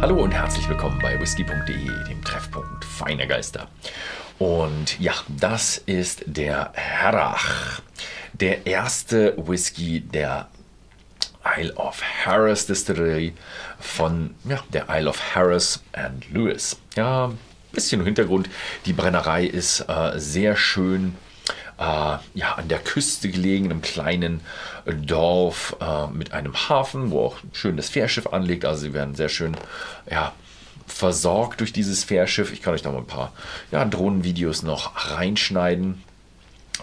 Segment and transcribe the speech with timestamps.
[0.00, 3.68] Hallo und herzlich willkommen bei whisky.de, dem Treffpunkt feiner Geister.
[4.38, 7.82] Und ja, das ist der Herrach,
[8.32, 10.48] der erste Whisky der
[11.44, 13.34] Isle of Harris Distillery
[13.78, 16.78] von ja, der Isle of Harris and Lewis.
[16.96, 17.32] Ja,
[17.70, 18.48] bisschen Hintergrund.
[18.86, 21.14] Die Brennerei ist äh, sehr schön
[21.80, 24.40] äh, ja, an der Küste gelegen, in einem kleinen
[24.84, 28.64] Dorf äh, mit einem Hafen, wo auch schön das Fährschiff anlegt.
[28.64, 29.56] Also sie werden sehr schön
[30.10, 30.32] ja,
[30.86, 32.52] versorgt durch dieses Fährschiff.
[32.52, 33.32] Ich kann euch da mal ein paar
[33.72, 36.02] ja, Drohnenvideos noch reinschneiden.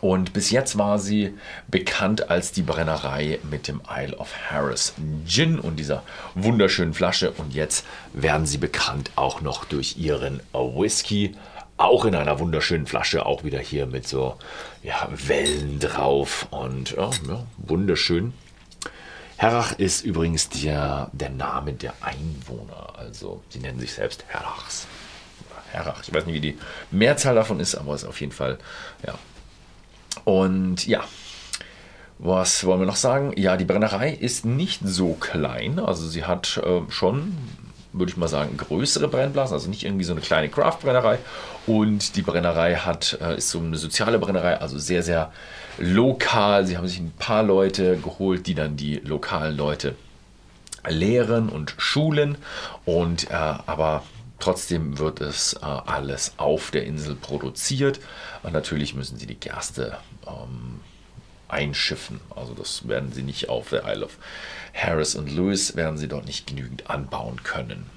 [0.00, 1.34] Und bis jetzt war sie
[1.68, 4.94] bekannt als die Brennerei mit dem Isle of Harris
[5.26, 6.02] Gin und dieser
[6.34, 7.32] wunderschönen Flasche.
[7.32, 11.34] Und jetzt werden sie bekannt auch noch durch ihren Whisky
[11.76, 14.36] auch in einer wunderschönen Flasche, auch wieder hier mit so
[14.82, 18.32] ja, Wellen drauf und ja, ja, wunderschön.
[19.36, 24.86] Herrach ist übrigens der, der Name der Einwohner, also sie nennen sich selbst Herrachs.
[25.72, 26.58] Herrach, ich weiß nicht, wie die
[26.90, 28.58] Mehrzahl davon ist, aber es ist auf jeden Fall,
[29.06, 29.14] ja.
[30.24, 31.04] Und ja,
[32.18, 33.34] was wollen wir noch sagen?
[33.36, 37.36] Ja, die Brennerei ist nicht so klein, also sie hat äh, schon
[37.98, 41.18] würde ich mal sagen, größere Brennblasen, also nicht irgendwie so eine kleine Craft-Brennerei.
[41.66, 45.32] Und die Brennerei hat, äh, ist so eine soziale Brennerei, also sehr, sehr
[45.78, 46.66] lokal.
[46.66, 49.94] Sie haben sich ein paar Leute geholt, die dann die lokalen Leute
[50.88, 52.36] lehren und schulen.
[52.84, 54.02] Und äh, aber
[54.38, 58.00] trotzdem wird es äh, alles auf der Insel produziert.
[58.42, 60.80] Und natürlich müssen sie die Gerste ähm,
[61.48, 62.20] einschiffen.
[62.34, 64.18] Also das werden sie nicht auf der Isle of
[64.74, 67.90] Harris und Lewis, werden sie dort nicht genügend anbauen können.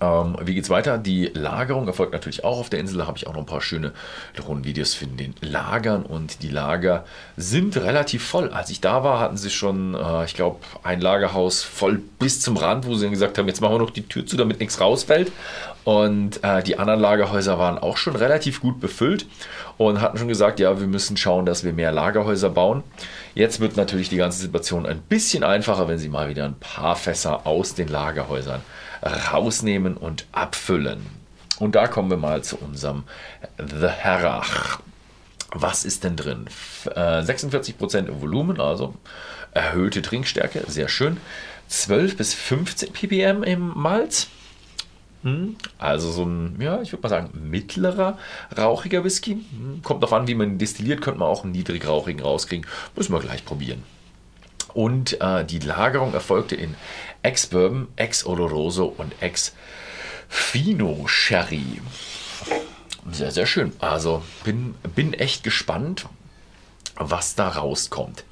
[0.00, 0.96] Ähm, wie es weiter?
[0.96, 2.98] Die Lagerung erfolgt natürlich auch auf der Insel.
[2.98, 3.92] Da habe ich auch noch ein paar schöne
[4.34, 6.04] Drohnenvideos für den Lagern.
[6.04, 7.04] Und die Lager
[7.36, 8.50] sind relativ voll.
[8.50, 12.56] Als ich da war, hatten sie schon, äh, ich glaube, ein Lagerhaus voll bis zum
[12.56, 14.80] Rand, wo sie dann gesagt haben, jetzt machen wir noch die Tür zu, damit nichts
[14.80, 15.32] rausfällt.
[15.84, 19.26] Und äh, die anderen Lagerhäuser waren auch schon relativ gut befüllt
[19.76, 22.82] und hatten schon gesagt, ja, wir müssen schauen, dass wir mehr Lagerhäuser bauen.
[23.34, 26.96] Jetzt wird natürlich die ganze Situation ein bisschen einfacher, wenn sie mal wieder ein paar
[26.96, 28.60] Fässer aus den Lagerhäusern
[29.02, 31.06] rausnehmen und abfüllen.
[31.58, 33.04] Und da kommen wir mal zu unserem
[33.58, 34.80] The Herrach.
[35.52, 36.46] Was ist denn drin?
[36.84, 38.94] 46% äh, Volumen, also
[39.52, 41.18] erhöhte Trinkstärke, sehr schön.
[41.68, 44.28] 12 bis 15 ppm im Malz.
[45.22, 48.16] Hm, also so ein, ja, ich würde mal sagen, mittlerer
[48.56, 49.32] rauchiger Whisky.
[49.32, 52.66] Hm, kommt darauf an, wie man destilliert, könnte man auch einen niedrig rauchigen rauskriegen.
[52.96, 53.82] Müssen wir gleich probieren.
[54.74, 56.74] Und äh, die Lagerung erfolgte in
[57.22, 61.80] Ex-Bourbon, Ex-Oloroso und Ex-Fino Sherry.
[63.10, 63.72] Sehr, sehr schön.
[63.80, 66.06] Also bin, bin echt gespannt,
[66.96, 68.24] was da rauskommt.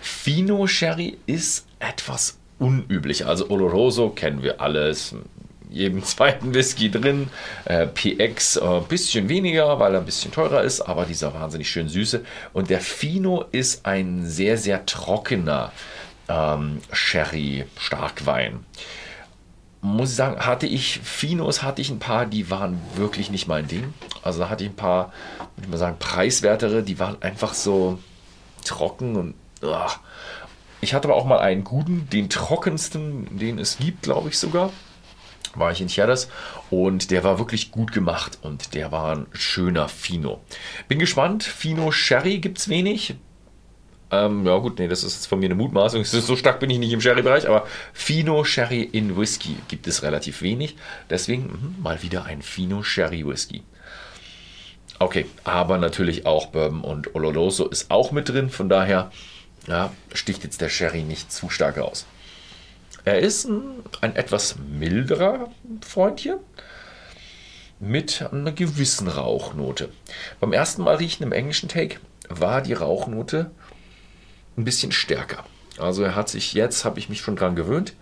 [0.00, 3.26] Fino Sherry ist etwas unüblich.
[3.26, 5.14] Also Oloroso kennen wir alles.
[5.70, 7.28] Jedem zweiten Whisky drin.
[7.64, 11.68] Äh, PX ein äh, bisschen weniger, weil er ein bisschen teurer ist, aber dieser wahnsinnig
[11.70, 12.24] schön süße.
[12.52, 15.72] Und der Fino ist ein sehr, sehr trockener
[16.28, 18.64] ähm, Sherry, Starkwein.
[19.80, 23.68] Muss ich sagen, hatte ich Finos, hatte ich ein paar, die waren wirklich nicht mein
[23.68, 23.92] Ding.
[24.22, 25.12] Also da hatte ich ein paar,
[25.56, 27.98] würde ich mal sagen, preiswertere, die waren einfach so
[28.64, 29.98] trocken und ugh.
[30.80, 34.70] ich hatte aber auch mal einen guten, den trockensten, den es gibt, glaube ich sogar.
[35.54, 36.28] War ich in Cheddars
[36.70, 40.40] und der war wirklich gut gemacht und der war ein schöner Fino.
[40.88, 41.42] Bin gespannt.
[41.44, 43.14] Fino Sherry gibt es wenig.
[44.10, 46.04] Ähm, ja gut, nee, das ist jetzt von mir eine Mutmaßung.
[46.04, 50.42] So stark bin ich nicht im Sherry-Bereich, aber Fino Sherry in Whisky gibt es relativ
[50.42, 50.76] wenig.
[51.10, 53.62] Deswegen mh, mal wieder ein Fino Sherry Whisky.
[54.98, 58.48] Okay, aber natürlich auch Bourbon und Oloroso ist auch mit drin.
[58.48, 59.10] Von daher
[59.66, 62.06] ja, sticht jetzt der Sherry nicht zu stark raus.
[63.04, 65.50] Er ist ein, ein etwas milderer
[65.86, 66.40] Freund hier
[67.78, 69.90] mit einer gewissen Rauchnote.
[70.40, 71.98] Beim ersten Mal riechen im englischen Take
[72.28, 73.50] war die Rauchnote
[74.56, 75.44] ein bisschen stärker.
[75.78, 77.94] Also er hat sich jetzt, habe ich mich schon dran gewöhnt.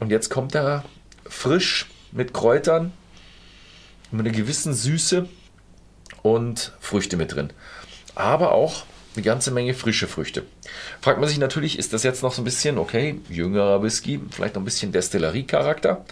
[0.00, 0.84] Und jetzt kommt er
[1.24, 2.92] frisch mit Kräutern,
[4.10, 5.28] mit einer gewissen Süße
[6.22, 7.50] und Früchte mit drin.
[8.14, 10.44] Aber auch eine ganze Menge frische Früchte.
[11.00, 14.54] Fragt man sich natürlich, ist das jetzt noch so ein bisschen, okay, jüngerer Whisky, vielleicht
[14.54, 16.04] noch ein bisschen Destillerie-Charakter?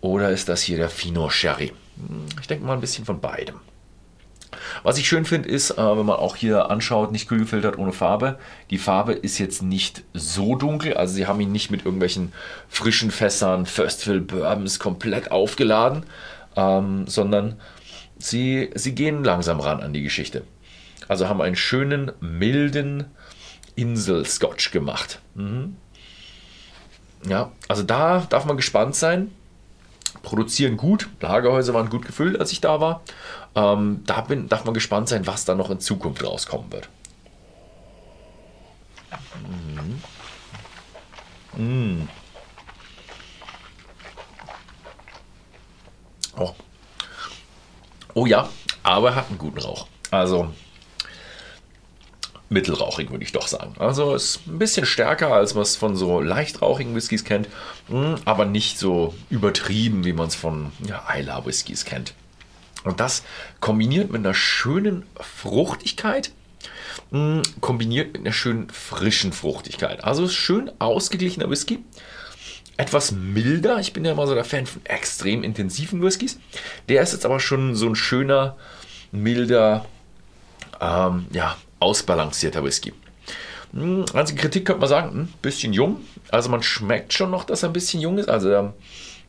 [0.00, 1.72] Oder ist das hier der Fino Sherry?
[1.96, 3.56] Hm, ich denke mal ein bisschen von beidem.
[4.82, 7.92] Was ich schön finde, ist, äh, wenn man auch hier anschaut, nicht kühl gefiltert ohne
[7.92, 8.38] Farbe.
[8.70, 12.32] Die Farbe ist jetzt nicht so dunkel, also sie haben ihn nicht mit irgendwelchen
[12.68, 16.04] frischen Fässern, First Fill Bourbons komplett aufgeladen,
[16.56, 17.60] ähm, sondern
[18.18, 20.44] sie, sie gehen langsam ran an die Geschichte.
[21.08, 23.06] Also haben einen schönen, milden
[23.74, 25.20] Insel-Scotch gemacht.
[25.34, 25.76] Mhm.
[27.26, 29.32] Ja, also da darf man gespannt sein.
[30.22, 33.02] Produzieren gut, Lagerhäuser waren gut gefüllt, als ich da war.
[33.54, 36.88] Ähm, da bin, darf man gespannt sein, was da noch in Zukunft rauskommen wird.
[41.56, 41.62] Mm.
[41.62, 42.08] Mm.
[46.36, 46.54] Oh.
[48.14, 48.48] oh ja,
[48.82, 49.86] aber er hat einen guten Rauch.
[50.10, 50.52] Also
[52.48, 53.74] mittelrauchig, würde ich doch sagen.
[53.78, 57.48] Also ist ein bisschen stärker, als man es von so leichtrauchigen Whiskys kennt,
[57.88, 62.14] hm, aber nicht so übertrieben, wie man es von ja, Isla Whiskys kennt.
[62.84, 63.22] Und das
[63.60, 66.32] kombiniert mit einer schönen Fruchtigkeit,
[67.10, 70.04] hm, kombiniert mit einer schönen frischen Fruchtigkeit.
[70.04, 71.84] Also schön ausgeglichener Whisky,
[72.78, 73.78] etwas milder.
[73.80, 76.38] Ich bin ja immer so der Fan von extrem intensiven Whiskys.
[76.88, 78.56] Der ist jetzt aber schon so ein schöner,
[79.10, 79.84] milder,
[80.80, 82.92] ähm, ja, ausbalancierter Whisky.
[83.72, 86.00] Hm, einzige Kritik könnte man sagen, ein hm, bisschen jung.
[86.30, 88.28] Also man schmeckt schon noch, dass er ein bisschen jung ist.
[88.28, 88.72] Also ähm,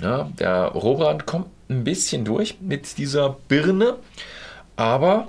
[0.00, 3.96] ja, der Rohbrand kommt ein bisschen durch mit dieser Birne,
[4.76, 5.28] aber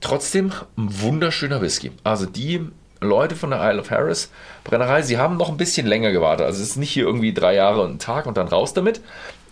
[0.00, 1.92] trotzdem ein wunderschöner Whisky.
[2.04, 2.60] Also die
[3.00, 4.30] Leute von der Isle of Harris
[4.62, 6.46] Brennerei, sie haben noch ein bisschen länger gewartet.
[6.46, 9.00] Also es ist nicht hier irgendwie drei Jahre und ein Tag und dann raus damit,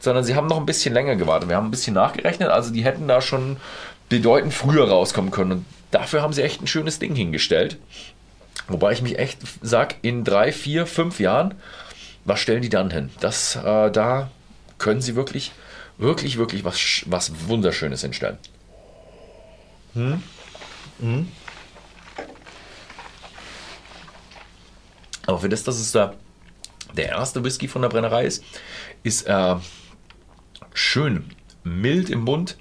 [0.01, 1.49] sondern sie haben noch ein bisschen länger gewartet.
[1.49, 3.57] Wir haben ein bisschen nachgerechnet, also die hätten da schon
[4.09, 5.53] bedeutend früher rauskommen können.
[5.53, 7.79] Und dafür haben sie echt ein schönes Ding hingestellt.
[8.67, 11.55] Wobei ich mich echt sage, in drei, vier, fünf Jahren,
[12.25, 13.11] was stellen die dann hin?
[13.21, 14.31] Das, äh, da
[14.79, 15.53] können sie wirklich,
[15.99, 18.39] wirklich, wirklich was, was Wunderschönes hinstellen.
[19.95, 20.23] Hm?
[21.01, 21.29] Hm?
[25.27, 26.15] Aber für das, dass es da
[26.97, 28.45] der erste Whisky von der Brennerei ist,
[29.03, 29.63] ist er
[30.75, 31.31] schön
[31.65, 32.57] mild im Mund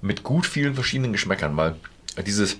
[0.00, 1.76] mit gut vielen verschiedenen Geschmäckern, weil
[2.26, 2.58] dieses,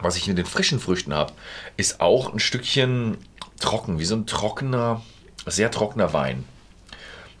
[0.00, 1.32] was ich mit den frischen Früchten habe,
[1.76, 3.18] ist auch ein Stückchen
[3.60, 5.02] trocken, wie so ein trockener,
[5.46, 6.44] sehr trockener Wein.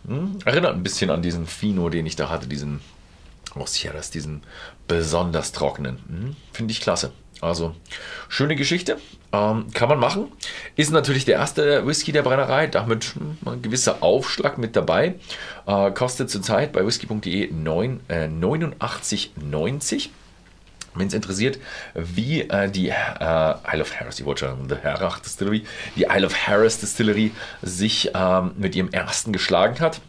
[0.06, 0.38] Hm?
[0.44, 2.80] Erinnert ein bisschen an diesen Fino, den ich da hatte, diesen
[3.54, 4.42] aus Sierras, diesen
[4.88, 5.98] besonders trockenen.
[6.08, 6.36] Hm?
[6.52, 7.12] Finde ich klasse.
[7.40, 7.74] Also,
[8.28, 8.98] schöne Geschichte.
[9.32, 10.30] Ähm, kann man machen.
[10.76, 12.66] Ist natürlich der erste Whisky der Brennerei.
[12.68, 15.16] Damit hm, ein gewisser Aufschlag mit dabei.
[15.66, 20.10] Äh, kostet zurzeit bei whisky.de äh, 89,90.
[20.94, 21.58] Wenn es interessiert,
[21.94, 22.94] wie äh, die äh,
[23.72, 25.64] Isle of Harris, die wollte The Herach Distillery,
[25.96, 27.32] die Isle of Harris Distillery
[27.62, 30.00] sich ähm, mit ihrem ersten geschlagen hat,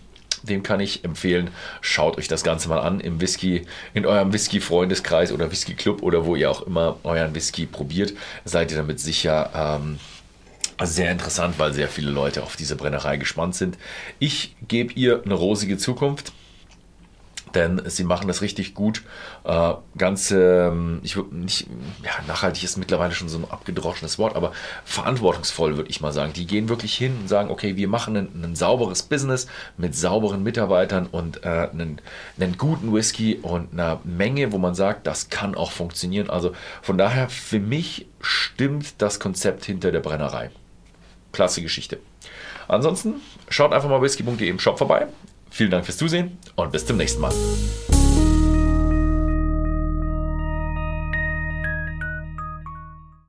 [0.43, 1.49] dem kann ich empfehlen,
[1.81, 6.35] schaut euch das Ganze mal an im Whisky, in eurem Whisky-Freundeskreis oder Whisky-Club oder wo
[6.35, 9.49] ihr auch immer euren Whisky probiert, seid ihr damit sicher
[9.79, 9.99] ähm,
[10.83, 13.77] sehr interessant, weil sehr viele Leute auf diese Brennerei gespannt sind.
[14.19, 16.33] Ich gebe ihr eine rosige Zukunft
[17.55, 19.03] denn sie machen das richtig gut.
[19.43, 21.67] Äh, ganz, ähm, ich würde nicht,
[22.03, 24.51] ja, nachhaltig ist mittlerweile schon so ein abgedroschenes Wort, aber
[24.83, 26.33] verantwortungsvoll würde ich mal sagen.
[26.33, 29.47] Die gehen wirklich hin und sagen, okay, wir machen ein, ein sauberes Business
[29.77, 32.01] mit sauberen Mitarbeitern und äh, einen,
[32.39, 36.29] einen guten Whisky und einer Menge, wo man sagt, das kann auch funktionieren.
[36.29, 36.51] Also
[36.81, 40.51] von daher, für mich stimmt das Konzept hinter der Brennerei.
[41.31, 41.99] Klasse Geschichte.
[42.67, 43.15] Ansonsten
[43.49, 45.07] schaut einfach mal whisky.de im Shop vorbei.
[45.55, 47.31] Vielen Dank fürs Zusehen und bis zum nächsten Mal.